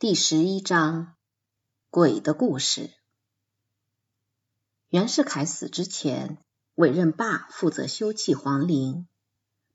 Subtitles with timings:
[0.00, 1.12] 第十一章
[1.90, 2.90] 鬼的故事。
[4.88, 6.38] 袁世凯死之前，
[6.74, 9.06] 委任爸负责修葺皇陵。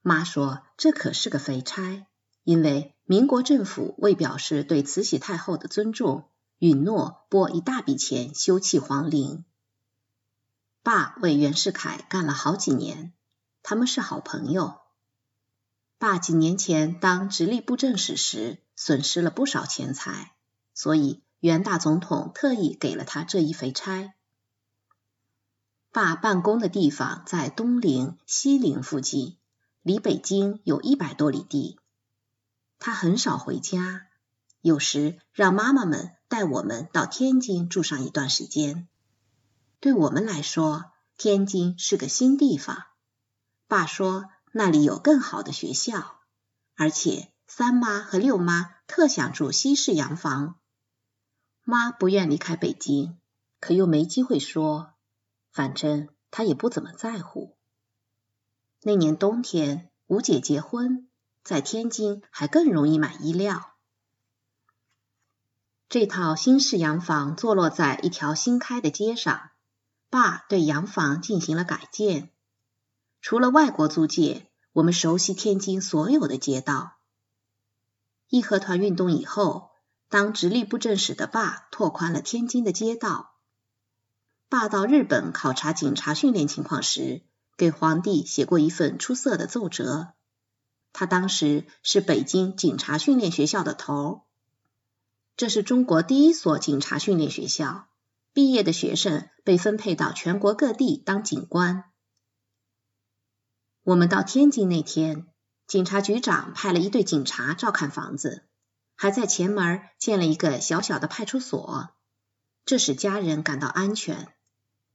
[0.02, 2.08] 妈说这可是个肥差，
[2.42, 9.46] 因为民国政府为表示对慈禧太后的尊重，允诺拨一大笔钱修葺皇陵。
[10.82, 13.14] 爸为袁世凯干了好几年，
[13.62, 14.80] 他们是好朋友。
[16.06, 20.36] 爸几年前当直隶布政使时，损失了不少钱财，
[20.76, 24.14] 所以袁大总统特意给了他这一肥差。
[25.92, 29.38] 爸办公的地方在东陵、西陵附近，
[29.82, 31.80] 离北京有一百多里地。
[32.78, 34.06] 他很少回家，
[34.62, 38.88] 有时让妈妈们带我们到天津住上一段时间。
[39.80, 42.84] 对我们来说，天津是个新地方。
[43.68, 44.26] 爸说。
[44.58, 46.22] 那里有更好的学校，
[46.76, 50.58] 而且三妈和六妈特想住西式洋房。
[51.66, 53.18] 妈不愿离开北京，
[53.60, 54.94] 可又没机会说，
[55.52, 57.58] 反正她也不怎么在乎。
[58.82, 61.10] 那年冬天，吴姐结婚，
[61.44, 63.76] 在天津还更容易买衣料。
[65.90, 69.50] 这套新式洋房坐落在一条新开的街上，
[70.10, 72.32] 爸对洋房进行了改建。
[73.26, 76.98] 除了外国租界，我们熟悉天津所有的街道。
[78.30, 79.72] 义和团运动以后，
[80.10, 83.32] 当直隶布政使的爸拓宽了天津的街道。
[84.48, 87.24] 爸到日本考察警察训练情况时，
[87.58, 90.10] 给皇帝写过一份出色的奏折。
[90.94, 94.22] 他当时是北京警察训练学校的头，
[95.36, 97.88] 这是中国第一所警察训练学校，
[98.34, 101.86] 毕业的学生被分配到全国各地当警官。
[103.86, 105.28] 我们到天津那天，
[105.68, 108.44] 警察局长派了一队警察照看房子，
[108.96, 111.90] 还在前门建了一个小小的派出所，
[112.66, 114.34] 这使家人感到安全。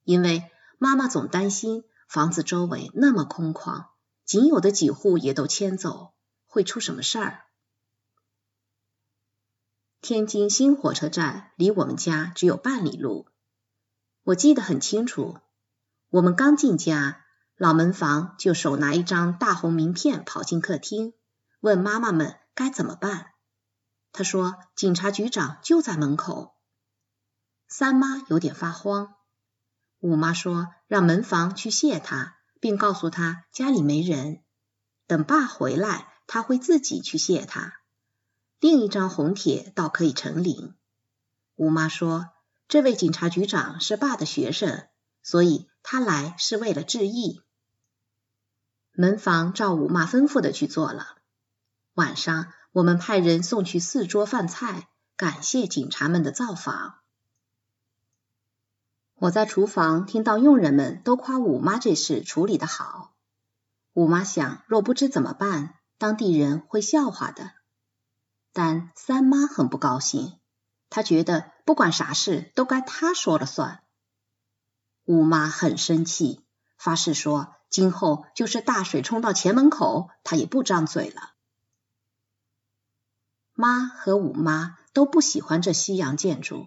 [0.03, 3.91] 因为妈妈总担心房子周围那么空旷，
[4.25, 6.13] 仅有的几户也都迁走，
[6.49, 7.45] 会出什么事儿。
[10.01, 13.29] 天津新火车站离我们家只有半里路，
[14.25, 15.39] 我记得很清楚，
[16.09, 17.20] 我们刚进家。
[17.61, 21.13] 老门房就手拿一张大红名片跑进客厅，
[21.61, 23.33] 问妈妈们该怎么办。
[24.13, 26.55] 他说：“警察局长就在门口。”
[27.69, 29.13] 三妈有点发慌。
[29.99, 34.43] 五妈说：“让门房去谢他，并告诉他家里没人，
[35.07, 37.75] 等爸回来他会自己去谢他。”
[38.59, 40.77] 另一张红帖倒可以成领。
[41.57, 42.31] 五妈说
[42.69, 44.89] ：“这位警察局长是爸的学生，
[45.23, 47.43] 所以他来是为了致意。”
[49.01, 51.17] 门房照五妈吩咐的去做了。
[51.95, 56.99] 晚上，我们派人送去四桌饭菜，感谢警察们的造访。
[59.15, 63.15] 我在厨房听到佣人们都夸五妈这事处理的好。
[63.95, 67.53] 五妈想，若不知怎么办，当地人会笑话的。
[68.53, 70.39] 但三妈很不高兴，
[70.91, 73.83] 她觉得不管啥事都该她说了算。
[75.07, 76.45] 五妈很生气，
[76.77, 77.55] 发誓说。
[77.71, 81.35] 今后就是大水冲到前门口，他也不张嘴了。
[83.55, 86.67] 妈和五妈都不喜欢这西洋建筑。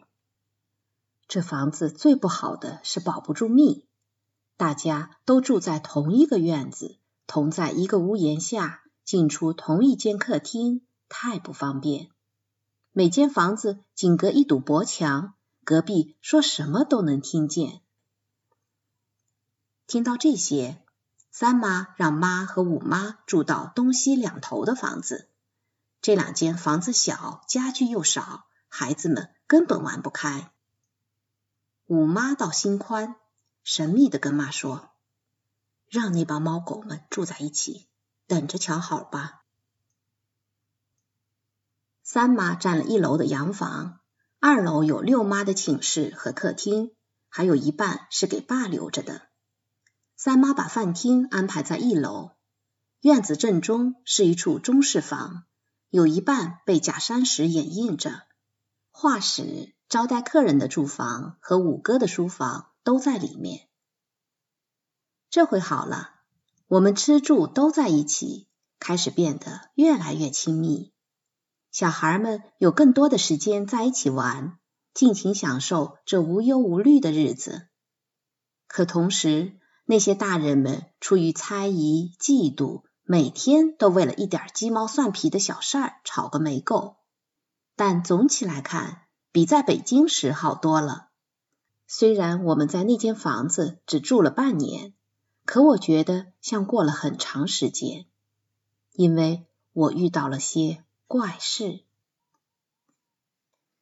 [1.27, 3.85] 这房子最不好的是保不住密，
[4.55, 12.11] 大家都住在同一个院子，同在一个屋檐下，进出同一间客厅，太不方便。
[12.91, 15.33] 每间房子仅隔一堵薄墙，
[15.65, 17.81] 隔壁说什么都能听见。
[19.85, 20.79] 听到这些。
[21.35, 25.31] 三妈让妈和五妈住到东西两头的房子，
[25.99, 30.51] 这两间房子小，家具又少，孩子们根本玩不开。
[31.87, 33.15] 五妈倒心宽，
[33.63, 34.91] 神秘的跟妈说
[35.89, 37.89] ：“让那帮猫狗们住在一起，
[38.27, 39.41] 等着瞧好吧。”
[42.03, 44.01] 三妈占了一楼的洋房，
[44.39, 46.95] 二楼有六妈的寝室和客厅，
[47.27, 49.32] 还有一半是给爸留着的。
[50.15, 52.31] 三妈把饭厅安排在一楼，
[53.01, 55.43] 院子正中是一处中式房，
[55.89, 58.23] 有一半被假山石掩映着。
[58.91, 63.67] 画室、招待客人的住房和五哥的书房都在里面。
[65.29, 66.11] 这回好了，
[66.67, 68.47] 我们吃住都在一起，
[68.79, 70.93] 开始变得越来越亲密。
[71.71, 74.59] 小孩们有更多的时间在一起玩，
[74.93, 77.67] 尽情享受这无忧无虑的日子。
[78.67, 86.97] 可同时，那些大人们出于猜疑、嫉妒，每天都为了一点鸡毛蒜皮的小事儿吵个没够。
[87.75, 89.01] 但总体来看，
[89.31, 91.09] 比在北京时好多了。
[91.87, 94.93] 虽然我们在那间房子只住了半年，
[95.43, 98.05] 可我觉得像过了很长时间，
[98.93, 101.83] 因为我遇到了些怪事。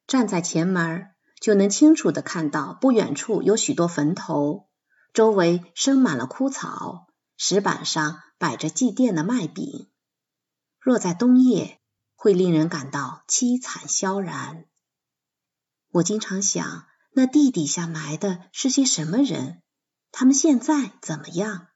[0.08, 4.68] 站在前门，就能清楚的看到不远处有许多坟头，
[5.14, 9.90] 周围生满了枯草，石板上摆着祭奠的麦饼。
[10.80, 11.80] 若在冬夜，
[12.16, 14.66] 会令人感到凄惨萧然。
[15.90, 19.62] 我经常想，那地底下埋的是些什么人？
[20.12, 21.68] 他们现在怎么样？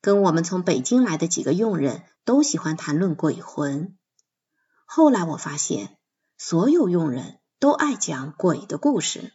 [0.00, 3.96] 跟我们从北京来的几个佣人都喜欢谈论鬼魂。
[4.84, 5.96] 后来我发现。
[6.38, 9.32] 所有佣人都爱讲鬼的故事。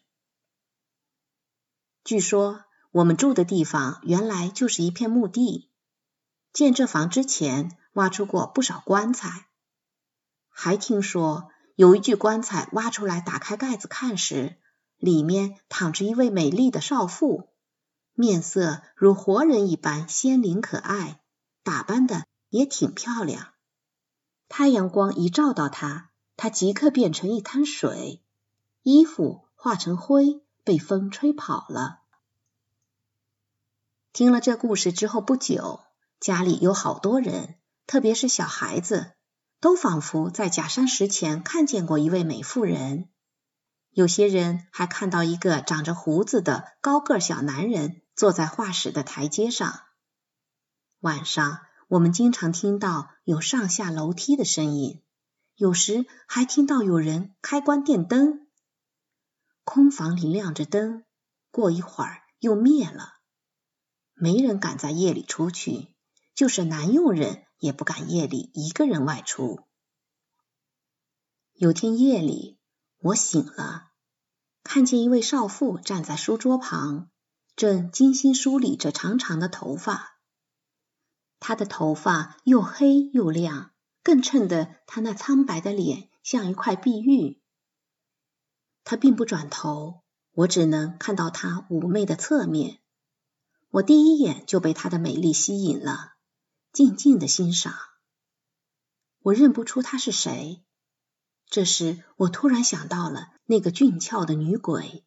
[2.07, 5.69] 据说我们住的地方原来就是一片墓地，
[6.53, 9.49] 建这房之前挖出过不少棺材。
[10.47, 14.55] 还听说有一具棺材挖出来，打开盖子看时，
[14.95, 17.49] 里面躺着一位美丽的少妇，
[18.13, 21.19] 面色如活人一般鲜灵可爱，
[21.61, 23.49] 打扮的也挺漂亮。
[24.47, 26.11] 太阳光一照到她。
[26.37, 28.23] 她即刻变成一滩水，
[28.81, 32.01] 衣服化成灰，被风吹跑了。
[34.11, 35.79] 听了这故事之后不久，
[36.19, 37.55] 家里有好多人，
[37.85, 39.13] 特别是小孩子，
[39.61, 43.07] 都仿佛在假山石前看见过一位美妇人。
[43.91, 49.79] 有些人还看到一个长着胡子的高个小男人坐在画室的台阶上。
[50.99, 55.01] 晚上，我们经常听到有上下楼梯的声音。
[55.55, 58.46] 有时还听到有人开关电灯，
[59.69, 61.03] 空房里亮着灯，
[61.51, 63.15] 过一会儿又灭了。
[64.13, 65.89] 没人敢在夜里出去，
[66.33, 69.59] 就是男佣人也不敢夜里一个人外出。
[71.51, 72.57] 有天夜里，
[72.99, 73.91] 我醒了，
[74.63, 77.09] 看见一位少妇站在书桌旁，
[77.57, 80.17] 正精心梳理着长长的头发。
[81.41, 83.73] 她的头发又黑又亮。
[84.01, 87.41] 更衬得她那苍白的脸像一块碧玉。
[88.89, 90.01] 他并不转头，
[90.31, 92.79] 我只能看到他妩媚的侧面。
[93.69, 96.13] 我第一眼就被她的美丽吸引了，
[96.71, 97.75] 静静的欣赏。
[99.19, 100.63] 我认不出她是谁。
[101.49, 105.03] 这时，我突然想到了那个俊俏的女鬼，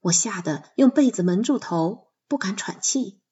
[0.00, 3.22] 我吓得用被子蒙住头，不敢喘气。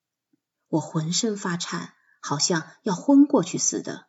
[0.68, 1.92] 我浑身发颤，
[2.22, 4.06] 好像要昏过去似的。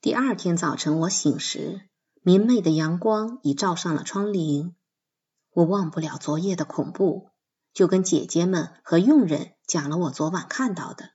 [0.00, 1.89] 第二天早晨，我醒时，
[2.22, 4.72] 明媚的阳光已照上了窗棂。
[5.52, 7.30] 我忘不了昨夜的恐怖，
[7.72, 11.12] 就跟姐姐们和佣人讲了我昨晚看到的。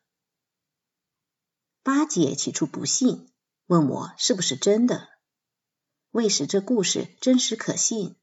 [1.83, 3.29] 八姐起初不信，
[3.67, 5.09] 问我是不是真的。
[6.09, 8.15] 为使这故事真实可信，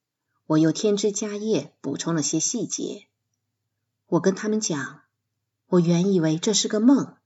[0.47, 3.07] 我又添枝加叶，补充了些细节。
[4.07, 5.03] 我跟他们讲，
[5.69, 7.17] 我原以为这是个梦，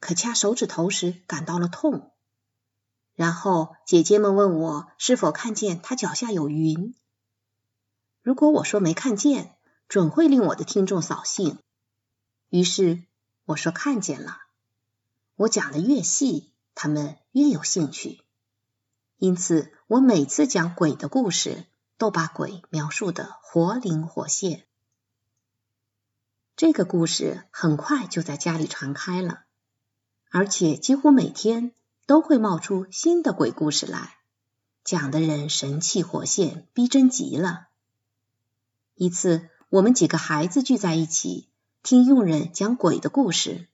[0.00, 2.12] 可掐手指头时感到了痛。
[3.14, 6.94] 然后姐姐们问我是否看见他脚下有云。
[8.22, 9.56] 如果我说没看见，
[9.88, 11.58] 准会令我的听众扫兴。
[12.48, 13.02] 于是
[13.44, 14.38] 我说看见了。
[15.34, 18.22] 我讲的越细，他们越有兴趣。
[19.16, 21.66] 因此，我每次讲鬼的故事，
[21.98, 24.66] 都把鬼描述的活灵活现。
[26.56, 29.44] 这个故事很快就在家里传开了，
[30.30, 31.72] 而且几乎每天。
[32.12, 34.18] 都会冒出新的鬼故事来，
[34.84, 37.68] 讲的人神气活现，逼真极了。
[38.94, 41.48] 一次，我们几个孩子聚在一起
[41.82, 43.66] 听佣人讲鬼的故事，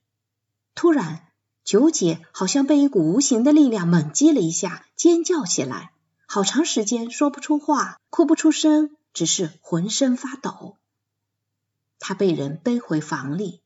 [0.73, 1.27] 突然，
[1.65, 5.91] 九姐好像被一股无形的力量猛击了一下，尖叫起来，
[6.25, 10.77] 好长时间说不出话，哭不出声，只是浑身发抖。
[11.99, 13.61] 她被人背回房里，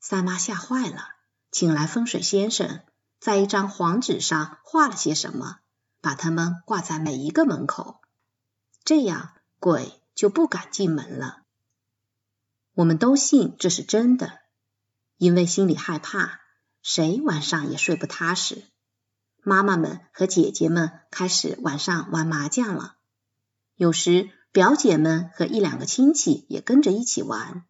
[0.00, 1.08] 三妈吓坏了，
[1.50, 2.82] 请来风水先生。
[3.24, 5.60] 在一张黄纸上画了些什么，
[6.02, 8.02] 把它们挂在每一个门口，
[8.84, 11.40] 这样鬼就不敢进门了。
[12.74, 14.40] 我们都信这是真的，
[15.16, 16.40] 因为心里害怕，
[16.82, 18.62] 谁晚上也睡不踏实。
[19.42, 22.96] 妈妈们和姐姐们开始晚上玩麻将了，
[23.74, 27.64] 有时表姐们和一两个亲戚也跟着一起玩。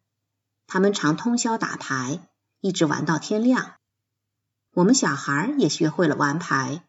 [0.67, 2.27] 他们常通宵打牌，
[2.59, 3.75] 一直玩到天亮。
[4.75, 6.83] 我们小孩也学会了玩牌。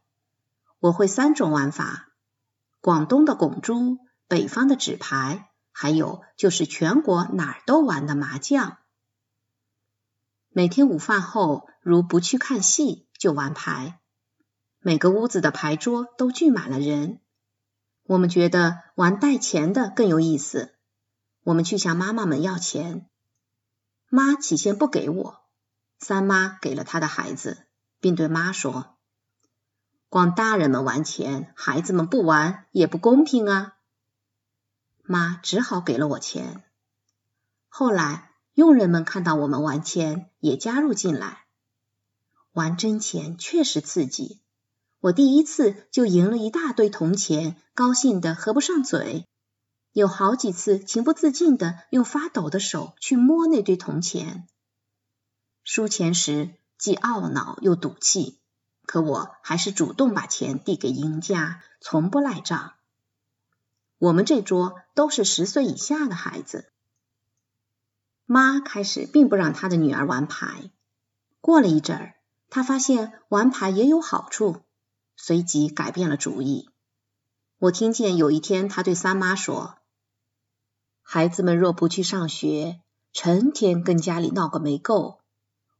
[0.81, 2.09] 我会三种玩法：
[2.81, 8.79] 广东的拱珠、北方的纸牌，还有就是全国哪儿都玩的麻将。
[10.49, 14.01] 每天午饭后，如不去看戏，就玩牌。
[14.81, 17.21] 每个屋子的牌桌都聚满了人。
[18.03, 20.75] 我们觉得玩带钱的更有意思。
[21.45, 23.09] 我们去向妈妈们要钱，
[24.09, 25.45] 妈起先不给我，
[26.01, 27.66] 三妈给了她的孩子，
[28.01, 28.97] 并对妈说
[30.09, 33.75] ：“光大人们玩钱，孩子们不玩也不公平啊。”
[35.03, 36.65] 妈只好给了我钱。
[37.69, 41.45] 后来佣人们看到我们玩钱，也加入进来。
[42.53, 44.41] 玩真钱确实刺激，
[45.01, 49.27] 我第一次就赢了一大堆铜钱，高兴得合不上嘴。
[49.93, 54.47] 有好几次情不自禁的用发抖的手去摸那堆铜钱，
[55.65, 58.39] 输钱时既懊恼又赌气，
[58.85, 62.75] 可我还是主动把钱递给赢家，从不赖账。
[63.99, 66.71] 我们这桌都是十岁以下的孩子。
[68.27, 70.71] 妈开始并不让她的女儿玩牌，
[71.41, 72.15] 过了一阵儿，
[72.51, 74.63] 她发现玩牌也有好处，
[75.17, 76.69] 随即改变了主意。
[77.59, 79.79] 我听见有一天她对三妈说。
[81.03, 82.81] 孩子们若不去上学，
[83.13, 85.21] 成天跟家里闹个没够，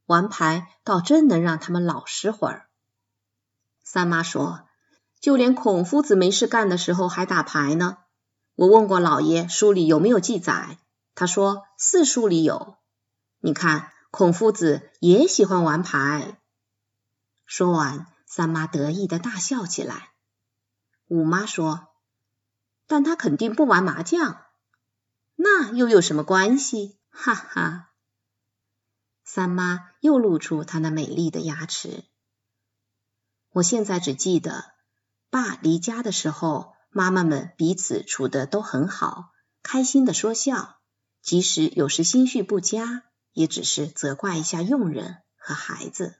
[0.07, 2.67] 玩牌倒真能让他们老实会儿。
[3.83, 4.67] 三妈说，
[5.19, 7.97] 就连孔夫子没事干的时候还打牌呢。
[8.55, 10.79] 我问过老爷，书里有没有记载？
[11.13, 12.77] 他说四书里有。
[13.39, 16.39] 你看，孔夫子也喜欢玩牌。
[17.45, 20.11] 说完，三妈得意的大笑起来。
[21.07, 21.89] 五妈说，
[22.87, 24.41] 但他肯定不玩麻将。
[25.35, 26.97] 那又有什么关系？
[27.09, 27.86] 哈哈！
[29.29, 32.05] 三妈又露出她那美丽的牙齿。
[33.49, 34.63] 我现在只记得，
[35.29, 39.31] 爸离家的时候，妈妈们彼此处得都很好，
[39.61, 40.79] 开心的说笑，
[41.21, 43.03] 即使有时心绪不佳，
[43.33, 46.15] 也只是责怪一下佣人和孩子。